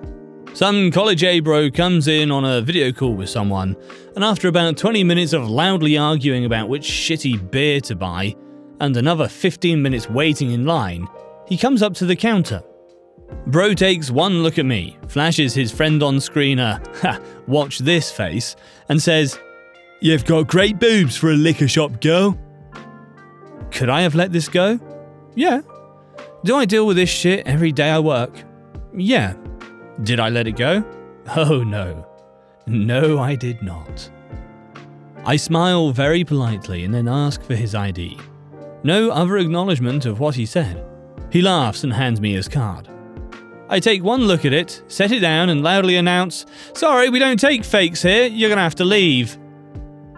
Some 0.54 0.90
college 0.90 1.22
A 1.22 1.38
bro 1.38 1.70
comes 1.70 2.08
in 2.08 2.32
on 2.32 2.44
a 2.44 2.60
video 2.60 2.90
call 2.90 3.14
with 3.14 3.28
someone, 3.28 3.76
and 4.16 4.24
after 4.24 4.48
about 4.48 4.76
20 4.76 5.04
minutes 5.04 5.32
of 5.32 5.48
loudly 5.48 5.96
arguing 5.96 6.44
about 6.46 6.68
which 6.68 6.82
shitty 6.82 7.48
beer 7.52 7.80
to 7.82 7.94
buy, 7.94 8.34
and 8.80 8.96
another 8.96 9.28
15 9.28 9.80
minutes 9.80 10.10
waiting 10.10 10.50
in 10.50 10.66
line, 10.66 11.06
he 11.46 11.56
comes 11.56 11.80
up 11.80 11.94
to 11.94 12.04
the 12.04 12.16
counter. 12.16 12.60
Bro 13.46 13.74
takes 13.74 14.10
one 14.10 14.42
look 14.42 14.58
at 14.58 14.66
me, 14.66 14.98
flashes 15.06 15.54
his 15.54 15.70
friend 15.70 16.02
on 16.02 16.18
screen 16.18 16.58
a, 16.58 16.82
ha, 16.96 17.20
watch 17.46 17.78
this 17.78 18.10
face, 18.10 18.56
and 18.88 19.00
says, 19.00 19.38
You've 20.00 20.24
got 20.24 20.48
great 20.48 20.80
boobs 20.80 21.16
for 21.16 21.30
a 21.30 21.34
liquor 21.34 21.68
shop 21.68 22.00
girl. 22.00 22.36
Could 23.70 23.88
I 23.88 24.02
have 24.02 24.14
let 24.14 24.32
this 24.32 24.48
go? 24.48 24.78
Yeah. 25.34 25.60
Do 26.44 26.56
I 26.56 26.64
deal 26.64 26.86
with 26.86 26.96
this 26.96 27.10
shit 27.10 27.46
every 27.46 27.72
day 27.72 27.90
I 27.90 27.98
work? 27.98 28.42
Yeah. 28.94 29.34
Did 30.02 30.20
I 30.20 30.28
let 30.28 30.46
it 30.46 30.56
go? 30.56 30.84
Oh 31.36 31.62
no. 31.62 32.06
No, 32.66 33.18
I 33.18 33.34
did 33.34 33.62
not. 33.62 34.10
I 35.24 35.36
smile 35.36 35.92
very 35.92 36.24
politely 36.24 36.84
and 36.84 36.94
then 36.94 37.08
ask 37.08 37.42
for 37.42 37.54
his 37.54 37.74
ID. 37.74 38.18
No 38.82 39.10
other 39.10 39.36
acknowledgement 39.36 40.06
of 40.06 40.18
what 40.18 40.34
he 40.34 40.46
said. 40.46 40.84
He 41.30 41.42
laughs 41.42 41.84
and 41.84 41.92
hands 41.92 42.20
me 42.20 42.32
his 42.32 42.48
card. 42.48 42.88
I 43.68 43.78
take 43.78 44.02
one 44.02 44.22
look 44.22 44.44
at 44.44 44.52
it, 44.52 44.82
set 44.88 45.12
it 45.12 45.20
down, 45.20 45.48
and 45.48 45.62
loudly 45.62 45.96
announce, 45.96 46.46
Sorry, 46.74 47.08
we 47.08 47.20
don't 47.20 47.38
take 47.38 47.64
fakes 47.64 48.02
here, 48.02 48.26
you're 48.26 48.48
gonna 48.48 48.62
have 48.62 48.74
to 48.76 48.84
leave. 48.84 49.38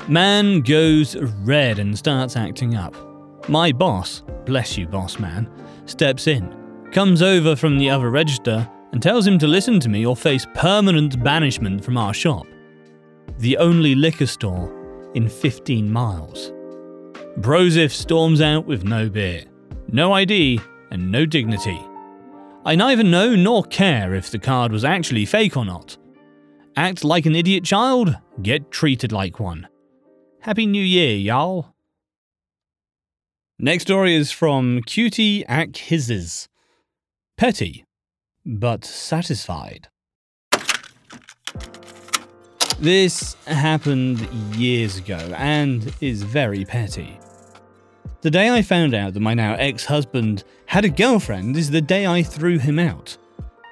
Man 0.09 0.62
goes 0.62 1.16
red 1.16 1.78
and 1.78 1.99
starts 1.99 2.37
acting 2.37 2.75
up. 2.76 2.94
My 3.49 3.73
boss, 3.73 4.23
bless 4.45 4.79
you, 4.79 4.87
boss 4.87 5.19
man, 5.19 5.51
steps 5.87 6.27
in, 6.27 6.55
comes 6.93 7.23
over 7.23 7.57
from 7.57 7.79
the 7.79 7.91
other 7.91 8.11
register, 8.11 8.69
and 8.93 9.03
tells 9.03 9.27
him 9.27 9.39
to 9.39 9.47
listen 9.47 9.81
to 9.81 9.89
me 9.89 10.07
or 10.07 10.15
face 10.15 10.47
permanent 10.55 11.23
banishment 11.25 11.85
from 11.85 11.97
our 11.97 12.15
shop. 12.15 12.47
The 13.39 13.57
only 13.57 13.95
liquor 13.95 14.27
store 14.27 15.11
in 15.15 15.29
15 15.29 15.91
miles. 15.91 16.53
Brozif 17.39 17.91
storms 17.91 18.41
out 18.41 18.67
with 18.67 18.85
no 18.85 19.09
beer, 19.09 19.45
no 19.89 20.13
ID, 20.13 20.61
and 20.91 21.11
no 21.11 21.25
dignity. 21.27 21.81
I 22.65 22.77
neither 22.77 23.03
know 23.03 23.35
nor 23.35 23.65
care 23.65 24.15
if 24.15 24.31
the 24.31 24.39
card 24.39 24.71
was 24.71 24.85
actually 24.85 25.25
fake 25.25 25.57
or 25.57 25.65
not. 25.65 25.97
Act 26.77 27.03
like 27.03 27.27
an 27.27 27.35
idiot 27.35 27.65
child, 27.65 28.17
get 28.43 28.71
treated 28.71 29.11
like 29.11 29.41
one. 29.41 29.67
Happy 30.41 30.67
New 30.67 30.83
Year, 30.83 31.17
y'all. 31.17 31.72
Next 33.64 33.85
story 33.85 34.16
is 34.16 34.33
from 34.33 34.83
Cutie 34.87 35.47
Ack 35.47 35.69
Petty, 37.37 37.85
but 38.45 38.85
satisfied. 38.85 39.87
This 42.81 43.37
happened 43.47 44.19
years 44.57 44.97
ago 44.97 45.33
and 45.37 45.95
is 46.00 46.25
very 46.25 46.64
petty. 46.64 47.21
The 48.23 48.33
day 48.33 48.50
I 48.50 48.62
found 48.62 48.95
out 48.95 49.14
that 49.14 49.21
my 49.21 49.33
now 49.33 49.54
ex 49.54 49.85
husband 49.85 50.42
had 50.66 50.85
a 50.85 50.88
girlfriend 50.88 51.57
is 51.57 51.71
the 51.71 51.81
day 51.81 52.04
I 52.04 52.25
threw 52.25 52.59
him 52.59 52.81
out. 52.81 53.16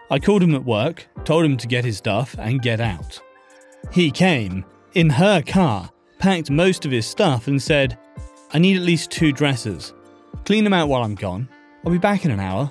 I 0.08 0.20
called 0.20 0.44
him 0.44 0.54
at 0.54 0.64
work, 0.64 1.08
told 1.24 1.44
him 1.44 1.56
to 1.56 1.66
get 1.66 1.84
his 1.84 1.96
stuff 1.96 2.36
and 2.38 2.62
get 2.62 2.80
out. 2.80 3.20
He 3.90 4.12
came, 4.12 4.64
in 4.94 5.10
her 5.10 5.42
car, 5.42 5.90
packed 6.20 6.48
most 6.48 6.84
of 6.84 6.92
his 6.92 7.06
stuff, 7.06 7.48
and 7.48 7.60
said, 7.60 7.98
I 8.52 8.58
need 8.58 8.76
at 8.76 8.82
least 8.82 9.10
two 9.10 9.32
dresses. 9.32 9.92
Clean 10.44 10.64
them 10.64 10.72
out 10.72 10.88
while 10.88 11.02
I'm 11.02 11.14
gone. 11.14 11.48
I'll 11.84 11.92
be 11.92 11.98
back 11.98 12.24
in 12.24 12.30
an 12.30 12.40
hour. 12.40 12.70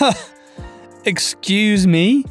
Excuse 1.04 1.86
me? 1.86 2.24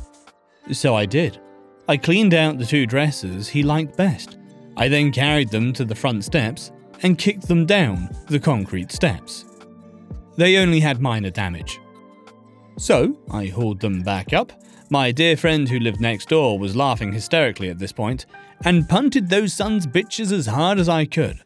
So 0.72 0.96
I 0.96 1.06
did. 1.06 1.40
I 1.88 1.98
cleaned 1.98 2.34
out 2.34 2.58
the 2.58 2.66
two 2.66 2.86
dresses 2.86 3.48
he 3.48 3.64
liked 3.64 3.96
best 3.96 4.38
I 4.78 4.88
then 4.88 5.12
carried 5.12 5.50
them 5.50 5.74
to 5.74 5.84
the 5.84 5.96
front 5.96 6.24
steps 6.24 6.72
and 7.02 7.18
kicked 7.18 7.48
them 7.48 7.66
down 7.66 8.10
the 8.28 8.40
concrete 8.40 8.92
steps. 8.92 9.44
They 10.38 10.58
only 10.58 10.80
had 10.80 11.02
minor 11.02 11.32
damage. 11.32 11.80
So, 12.78 13.18
I 13.32 13.48
hauled 13.48 13.80
them 13.80 14.04
back 14.04 14.34
up. 14.34 14.54
My 14.92 15.12
dear 15.12 15.36
friend 15.36 15.68
who 15.68 15.80
lived 15.80 16.00
next 16.00 16.30
door 16.30 16.60
was 16.60 16.76
laughing 16.76 17.12
hysterically 17.12 17.70
at 17.70 17.80
this 17.80 17.92
point, 17.92 18.28
and 18.66 18.88
punted 18.88 19.30
those 19.30 19.52
sons 19.52 19.88
bitches 19.88 20.32
as 20.32 20.46
hard 20.46 20.78
as 20.78 20.88
I 20.88 21.06
could. 21.06 21.42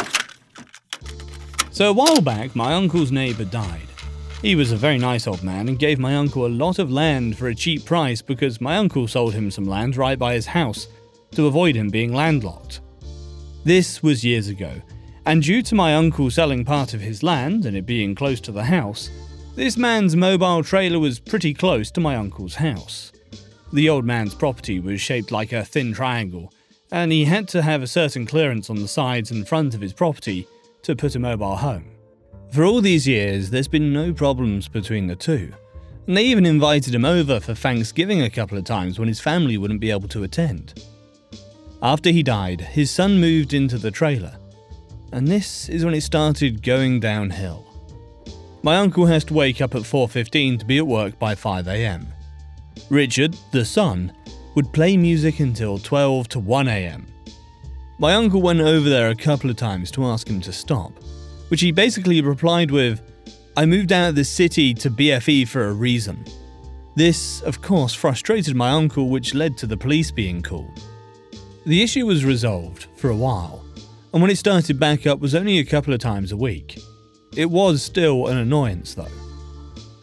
So 1.69 1.91
a 1.91 1.93
while 1.93 2.19
back, 2.19 2.55
my 2.55 2.73
uncle's 2.73 3.11
neighbour 3.11 3.45
died. 3.45 3.87
He 4.41 4.55
was 4.55 4.71
a 4.71 4.75
very 4.75 4.97
nice 4.97 5.27
old 5.27 5.43
man 5.43 5.67
and 5.67 5.77
gave 5.77 5.99
my 5.99 6.15
uncle 6.15 6.47
a 6.47 6.49
lot 6.49 6.79
of 6.79 6.91
land 6.91 7.37
for 7.37 7.49
a 7.49 7.53
cheap 7.53 7.85
price 7.85 8.23
because 8.23 8.59
my 8.59 8.77
uncle 8.77 9.07
sold 9.07 9.35
him 9.35 9.51
some 9.51 9.65
land 9.65 9.97
right 9.97 10.17
by 10.17 10.33
his 10.33 10.47
house 10.47 10.87
to 11.33 11.45
avoid 11.45 11.75
him 11.75 11.89
being 11.89 12.11
landlocked. 12.11 12.79
This 13.63 14.01
was 14.01 14.25
years 14.25 14.47
ago, 14.47 14.81
and 15.27 15.43
due 15.43 15.61
to 15.61 15.75
my 15.75 15.93
uncle 15.93 16.31
selling 16.31 16.65
part 16.65 16.95
of 16.95 17.01
his 17.01 17.21
land 17.21 17.67
and 17.67 17.77
it 17.77 17.85
being 17.85 18.15
close 18.15 18.39
to 18.41 18.51
the 18.51 18.63
house, 18.63 19.11
this 19.55 19.77
man's 19.77 20.15
mobile 20.15 20.63
trailer 20.63 20.97
was 20.97 21.19
pretty 21.19 21.53
close 21.53 21.91
to 21.91 22.01
my 22.01 22.15
uncle's 22.15 22.55
house. 22.55 23.11
The 23.71 23.89
old 23.89 24.05
man's 24.05 24.33
property 24.33 24.79
was 24.79 24.99
shaped 24.99 25.31
like 25.31 25.53
a 25.53 25.63
thin 25.63 25.93
triangle, 25.93 26.51
and 26.91 27.11
he 27.11 27.25
had 27.25 27.47
to 27.49 27.61
have 27.61 27.81
a 27.81 27.87
certain 27.87 28.25
clearance 28.25 28.69
on 28.69 28.77
the 28.77 28.87
sides 28.87 29.31
and 29.31 29.47
front 29.47 29.75
of 29.75 29.81
his 29.81 29.93
property 29.93 30.47
to 30.83 30.95
put 30.95 31.15
a 31.15 31.19
mobile 31.19 31.55
home. 31.55 31.85
For 32.51 32.63
all 32.63 32.81
these 32.81 33.07
years, 33.07 33.49
there's 33.49 33.67
been 33.67 33.93
no 33.93 34.11
problems 34.11 34.67
between 34.67 35.07
the 35.07 35.15
two. 35.15 35.53
And 36.07 36.17
they 36.17 36.25
even 36.25 36.45
invited 36.45 36.95
him 36.95 37.05
over 37.05 37.39
for 37.39 37.53
Thanksgiving 37.53 38.23
a 38.23 38.29
couple 38.29 38.57
of 38.57 38.63
times 38.63 38.97
when 38.97 39.07
his 39.07 39.19
family 39.19 39.57
wouldn't 39.57 39.79
be 39.79 39.91
able 39.91 40.07
to 40.07 40.23
attend. 40.23 40.83
After 41.81 42.09
he 42.09 42.23
died, 42.23 42.61
his 42.61 42.89
son 42.89 43.19
moved 43.19 43.53
into 43.53 43.77
the 43.77 43.91
trailer. 43.91 44.35
And 45.11 45.27
this 45.27 45.69
is 45.69 45.85
when 45.85 45.93
it 45.93 46.01
started 46.01 46.63
going 46.63 46.99
downhill. 46.99 47.65
My 48.63 48.77
uncle 48.77 49.05
has 49.05 49.23
to 49.25 49.33
wake 49.33 49.61
up 49.61 49.75
at 49.75 49.83
4:15 49.83 50.59
to 50.59 50.65
be 50.65 50.79
at 50.79 50.87
work 50.87 51.17
by 51.19 51.35
5 51.35 51.67
a.m. 51.67 52.07
Richard, 52.89 53.37
the 53.51 53.63
son, 53.63 54.11
would 54.59 54.73
play 54.73 54.97
music 54.97 55.39
until 55.39 55.77
12 55.77 56.27
to 56.27 56.37
1 56.37 56.67
a.m. 56.67 57.07
My 57.97 58.13
uncle 58.13 58.41
went 58.41 58.59
over 58.59 58.89
there 58.89 59.09
a 59.09 59.15
couple 59.15 59.49
of 59.49 59.55
times 59.55 59.89
to 59.91 60.03
ask 60.03 60.27
him 60.27 60.41
to 60.41 60.51
stop, 60.51 60.91
which 61.47 61.61
he 61.61 61.71
basically 61.71 62.19
replied 62.19 62.69
with, 62.69 63.01
I 63.55 63.65
moved 63.65 63.93
out 63.93 64.09
of 64.09 64.15
the 64.15 64.25
city 64.25 64.73
to 64.73 64.91
BFE 64.91 65.47
for 65.47 65.69
a 65.69 65.73
reason. 65.73 66.25
This, 66.97 67.41
of 67.43 67.61
course, 67.61 67.93
frustrated 67.93 68.53
my 68.53 68.71
uncle, 68.71 69.07
which 69.07 69.33
led 69.33 69.57
to 69.59 69.65
the 69.65 69.77
police 69.77 70.11
being 70.11 70.41
called. 70.41 70.83
The 71.65 71.81
issue 71.81 72.05
was 72.05 72.25
resolved 72.25 72.87
for 72.97 73.11
a 73.11 73.15
while, 73.15 73.63
and 74.11 74.21
when 74.21 74.29
it 74.29 74.37
started 74.37 74.77
back 74.77 75.07
up 75.07 75.21
was 75.21 75.35
only 75.35 75.59
a 75.59 75.63
couple 75.63 75.93
of 75.93 76.01
times 76.01 76.33
a 76.33 76.37
week. 76.37 76.81
It 77.33 77.49
was 77.49 77.81
still 77.81 78.27
an 78.27 78.35
annoyance 78.35 78.93
though. 78.93 79.07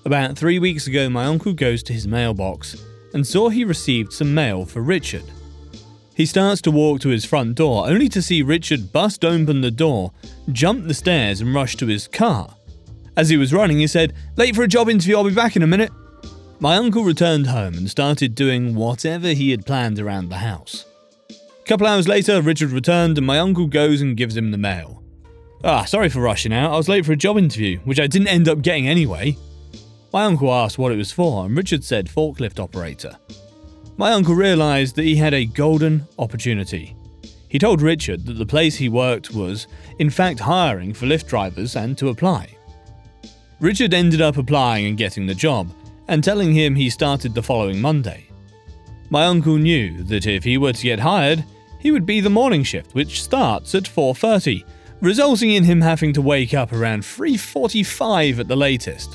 About 0.07 0.38
three 0.38 0.59
weeks 0.59 0.87
ago, 0.87 1.11
my 1.11 1.26
uncle 1.26 1.52
goes 1.52 1.83
to 1.83 1.92
his 1.92 2.09
mailbox 2.09 2.83
and 3.16 3.26
saw 3.26 3.48
he 3.48 3.64
received 3.64 4.12
some 4.12 4.35
mail 4.35 4.66
for 4.66 4.83
Richard. 4.83 5.24
He 6.14 6.26
starts 6.26 6.61
to 6.62 6.70
walk 6.70 7.00
to 7.00 7.09
his 7.09 7.24
front 7.24 7.55
door, 7.55 7.88
only 7.88 8.11
to 8.11 8.20
see 8.20 8.42
Richard 8.42 8.92
bust 8.92 9.24
open 9.24 9.62
the 9.62 9.70
door, 9.70 10.12
jump 10.52 10.87
the 10.87 10.92
stairs, 10.92 11.40
and 11.40 11.55
rush 11.55 11.76
to 11.76 11.87
his 11.87 12.07
car. 12.07 12.55
As 13.16 13.31
he 13.31 13.38
was 13.38 13.55
running, 13.55 13.79
he 13.79 13.87
said, 13.87 14.14
Late 14.37 14.55
for 14.55 14.62
a 14.64 14.68
job 14.68 14.90
interview, 14.90 15.16
I'll 15.16 15.24
be 15.24 15.35
back 15.35 15.57
in 15.57 15.62
a 15.62 15.66
minute. 15.66 15.90
My 16.61 16.76
uncle 16.76 17.05
returned 17.05 17.46
home 17.46 17.72
and 17.74 17.90
started 17.90 18.35
doing 18.35 18.74
whatever 18.74 19.29
he 19.29 19.50
had 19.50 19.64
planned 19.64 19.98
around 19.98 20.29
the 20.29 20.37
house. 20.37 20.85
A 21.31 21.64
couple 21.64 21.87
hours 21.87 22.07
later, 22.07 22.42
Richard 22.42 22.70
returned, 22.70 23.16
and 23.16 23.26
my 23.26 23.38
uncle 23.38 23.66
goes 23.66 24.02
and 24.02 24.14
gives 24.16 24.37
him 24.37 24.50
the 24.50 24.59
mail. 24.59 25.02
Ah, 25.64 25.85
sorry 25.85 26.11
for 26.11 26.20
rushing 26.20 26.52
out, 26.52 26.72
I 26.72 26.76
was 26.76 26.88
late 26.88 27.07
for 27.07 27.12
a 27.12 27.16
job 27.16 27.38
interview, 27.38 27.79
which 27.81 27.98
I 27.98 28.07
didn't 28.07 28.29
end 28.29 28.46
up 28.46 28.61
getting 28.61 28.87
anyway. 28.87 29.38
My 30.16 30.24
uncle 30.24 30.50
asked 30.50 30.79
what 30.79 30.92
it 30.92 30.96
was 30.96 31.12
for, 31.12 31.44
and 31.44 31.55
Richard 31.55 31.85
said 31.85 32.09
forklift 32.09 32.59
operator 32.59 33.18
my 33.98 34.12
uncle 34.12 34.35
realised 34.35 34.96
that 34.96 35.05
he 35.05 35.16
had 35.16 35.35
a 35.35 35.44
golden 35.44 36.09
opportunity. 36.18 36.96
He 37.50 37.59
told 37.59 37.83
Richard 37.83 38.24
that 38.24 38.38
the 38.38 38.46
place 38.46 38.76
he 38.76 38.88
worked 38.88 39.35
was, 39.35 39.66
in 39.98 40.09
fact, 40.09 40.40
hiring 40.40 40.94
for 40.94 41.05
lift 41.05 41.29
drivers 41.29 41.76
and 41.76 41.98
to 41.98 42.09
apply. 42.09 42.57
Richard 43.61 43.92
ended 43.92 44.22
up 44.22 44.38
applying 44.38 44.87
and 44.87 44.96
getting 44.96 45.26
the 45.26 45.35
job, 45.35 45.70
and 46.09 46.24
telling 46.24 46.55
him 46.55 46.74
he 46.74 46.88
started 46.88 47.35
the 47.35 47.42
following 47.42 47.79
Monday. 47.79 48.24
My 49.11 49.26
uncle 49.26 49.59
knew 49.59 50.02
that 50.05 50.26
if 50.26 50.44
he 50.44 50.57
were 50.57 50.72
to 50.72 50.83
get 50.83 51.00
hired, 51.00 51.44
he 51.79 51.90
would 51.90 52.07
be 52.07 52.20
the 52.20 52.31
morning 52.31 52.62
shift, 52.62 52.94
which 52.94 53.22
starts 53.22 53.74
at 53.74 53.85
4:30, 53.87 54.64
resulting 55.02 55.50
in 55.50 55.64
him 55.64 55.83
having 55.83 56.14
to 56.14 56.22
wake 56.22 56.55
up 56.55 56.72
around 56.72 57.05
3:45 57.05 58.40
at 58.40 58.48
the 58.48 58.57
latest. 58.57 59.14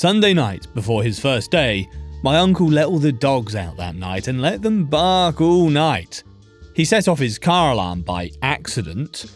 Sunday 0.00 0.32
night, 0.32 0.66
before 0.72 1.02
his 1.02 1.20
first 1.20 1.50
day, 1.50 1.86
my 2.22 2.38
uncle 2.38 2.66
let 2.66 2.86
all 2.86 2.98
the 2.98 3.12
dogs 3.12 3.54
out 3.54 3.76
that 3.76 3.96
night 3.96 4.28
and 4.28 4.40
let 4.40 4.62
them 4.62 4.86
bark 4.86 5.42
all 5.42 5.68
night. 5.68 6.22
He 6.74 6.86
set 6.86 7.06
off 7.06 7.18
his 7.18 7.38
car 7.38 7.72
alarm 7.72 8.00
by 8.00 8.30
accident, 8.40 9.26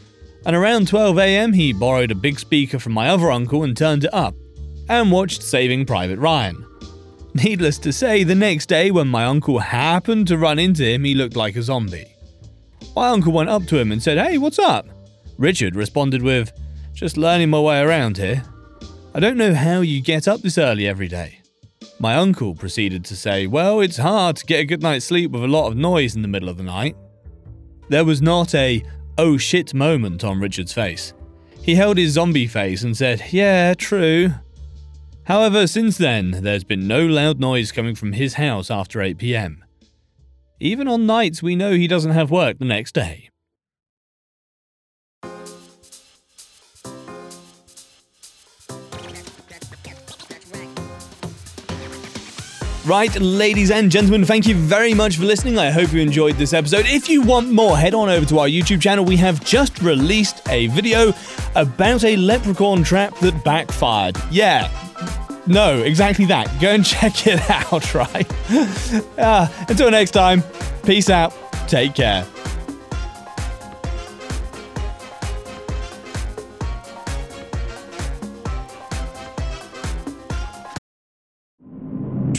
and 0.46 0.56
around 0.56 0.86
12am 0.86 1.54
he 1.54 1.74
borrowed 1.74 2.12
a 2.12 2.14
big 2.14 2.38
speaker 2.38 2.78
from 2.78 2.94
my 2.94 3.10
other 3.10 3.30
uncle 3.30 3.64
and 3.64 3.76
turned 3.76 4.04
it 4.04 4.14
up, 4.14 4.34
and 4.88 5.12
watched 5.12 5.42
Saving 5.42 5.84
Private 5.84 6.18
Ryan. 6.18 6.64
Needless 7.34 7.76
to 7.80 7.92
say, 7.92 8.24
the 8.24 8.34
next 8.34 8.64
day 8.64 8.90
when 8.90 9.08
my 9.08 9.26
uncle 9.26 9.58
happened 9.58 10.28
to 10.28 10.38
run 10.38 10.58
into 10.58 10.82
him, 10.82 11.04
he 11.04 11.14
looked 11.14 11.36
like 11.36 11.56
a 11.56 11.62
zombie. 11.62 12.16
My 12.96 13.08
uncle 13.08 13.34
went 13.34 13.50
up 13.50 13.66
to 13.66 13.76
him 13.76 13.92
and 13.92 14.02
said, 14.02 14.16
Hey, 14.16 14.38
what's 14.38 14.58
up? 14.58 14.86
Richard 15.36 15.76
responded 15.76 16.22
with, 16.22 16.54
Just 16.94 17.18
learning 17.18 17.50
my 17.50 17.60
way 17.60 17.80
around 17.80 18.16
here. 18.16 18.42
I 19.16 19.20
don't 19.20 19.36
know 19.36 19.54
how 19.54 19.80
you 19.80 20.00
get 20.00 20.26
up 20.26 20.40
this 20.40 20.58
early 20.58 20.88
every 20.88 21.06
day. 21.06 21.38
My 22.00 22.16
uncle 22.16 22.52
proceeded 22.56 23.04
to 23.04 23.16
say, 23.16 23.46
Well, 23.46 23.80
it's 23.80 23.98
hard 23.98 24.34
to 24.38 24.44
get 24.44 24.58
a 24.58 24.64
good 24.64 24.82
night's 24.82 25.04
sleep 25.04 25.30
with 25.30 25.44
a 25.44 25.48
lot 25.48 25.68
of 25.68 25.76
noise 25.76 26.16
in 26.16 26.22
the 26.22 26.28
middle 26.28 26.48
of 26.48 26.56
the 26.56 26.64
night. 26.64 26.96
There 27.88 28.04
was 28.04 28.20
not 28.20 28.56
a 28.56 28.82
oh 29.16 29.36
shit 29.36 29.72
moment 29.72 30.24
on 30.24 30.40
Richard's 30.40 30.72
face. 30.72 31.12
He 31.62 31.76
held 31.76 31.96
his 31.96 32.14
zombie 32.14 32.48
face 32.48 32.82
and 32.82 32.96
said, 32.96 33.22
Yeah, 33.30 33.74
true. 33.74 34.30
However, 35.28 35.68
since 35.68 35.96
then, 35.96 36.32
there's 36.42 36.64
been 36.64 36.88
no 36.88 37.06
loud 37.06 37.38
noise 37.38 37.70
coming 37.70 37.94
from 37.94 38.14
his 38.14 38.34
house 38.34 38.68
after 38.68 39.00
8 39.00 39.16
pm. 39.16 39.64
Even 40.58 40.88
on 40.88 41.06
nights 41.06 41.40
we 41.40 41.54
know 41.54 41.74
he 41.74 41.86
doesn't 41.86 42.10
have 42.10 42.32
work 42.32 42.58
the 42.58 42.64
next 42.64 42.94
day. 42.94 43.30
Right, 52.84 53.18
ladies 53.18 53.70
and 53.70 53.90
gentlemen, 53.90 54.26
thank 54.26 54.46
you 54.46 54.54
very 54.54 54.92
much 54.92 55.16
for 55.16 55.24
listening. 55.24 55.58
I 55.58 55.70
hope 55.70 55.94
you 55.94 56.02
enjoyed 56.02 56.34
this 56.36 56.52
episode. 56.52 56.84
If 56.84 57.08
you 57.08 57.22
want 57.22 57.50
more, 57.50 57.78
head 57.78 57.94
on 57.94 58.10
over 58.10 58.26
to 58.26 58.40
our 58.40 58.46
YouTube 58.46 58.82
channel. 58.82 59.06
We 59.06 59.16
have 59.16 59.42
just 59.42 59.80
released 59.80 60.46
a 60.50 60.66
video 60.66 61.14
about 61.54 62.04
a 62.04 62.14
leprechaun 62.16 62.84
trap 62.84 63.18
that 63.20 63.42
backfired. 63.42 64.18
Yeah, 64.30 64.70
no, 65.46 65.82
exactly 65.82 66.26
that. 66.26 66.60
Go 66.60 66.68
and 66.68 66.84
check 66.84 67.26
it 67.26 67.40
out, 67.50 67.94
right? 67.94 68.30
uh, 69.18 69.48
until 69.66 69.90
next 69.90 70.10
time, 70.10 70.42
peace 70.84 71.08
out. 71.08 71.34
Take 71.66 71.94
care. 71.94 72.26